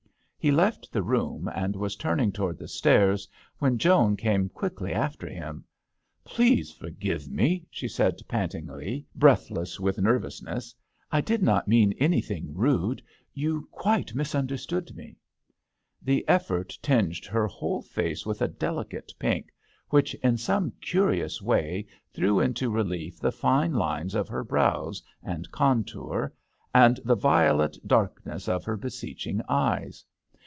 He 0.43 0.49
left 0.49 0.91
the 0.91 1.03
room, 1.03 1.47
and 1.53 1.75
was 1.75 1.95
turning 1.95 2.31
towards 2.31 2.57
the 2.57 2.67
stairs, 2.67 3.27
when 3.59 3.77
Joan 3.77 4.17
came 4.17 4.49
quickly 4.49 4.91
after 4.91 5.27
him." 5.29 5.65
Please 6.23 6.71
forgive 6.71 7.29
me," 7.29 7.67
she 7.69 7.87
said, 7.87 8.17
pantingly, 8.27 9.05
breathless 9.13 9.79
with 9.79 9.99
ner 9.99 10.19
vousness. 10.19 10.73
''I 11.11 11.23
did 11.23 11.43
not 11.43 11.67
mean 11.67 11.93
any 11.99 12.21
thing 12.21 12.55
rude: 12.55 13.03
you 13.35 13.69
quite 13.71 14.15
misunder 14.15 14.57
stood 14.59 14.95
me." 14.95 15.15
The 16.01 16.27
effort 16.27 16.75
tinged 16.81 17.27
her 17.27 17.45
whole 17.45 17.83
face 17.83 18.25
with 18.25 18.41
a 18.41 18.47
delicate 18.47 19.13
pink, 19.19 19.53
which 19.89 20.15
in 20.25 20.37
some 20.37 20.73
curious 20.81 21.39
way 21.39 21.85
threw 22.11 22.39
into 22.39 22.71
relief 22.71 23.19
the 23.19 23.31
fine 23.31 23.73
lines 23.73 24.15
of 24.15 24.27
her 24.27 24.43
brows 24.43 25.03
and 25.21 25.51
contour 25.51 26.33
and 26.73 26.99
the 27.05 27.13
violet 27.13 27.77
dark 27.85 28.25
ness 28.25 28.49
of 28.49 28.63
her 28.63 28.75
beseeching 28.75 29.39
eyes. 29.47 30.03